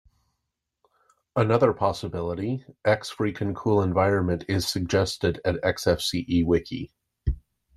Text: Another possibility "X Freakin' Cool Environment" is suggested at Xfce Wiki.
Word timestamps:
Another 1.35 1.73
possibility 1.73 2.65
"X 2.83 3.11
Freakin' 3.13 3.53
Cool 3.53 3.83
Environment" 3.83 4.43
is 4.47 4.67
suggested 4.67 5.39
at 5.45 5.61
Xfce 5.61 6.43
Wiki. 6.43 6.91